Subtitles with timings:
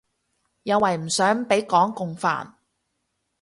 [0.63, 2.53] 因為唔想畀港共煩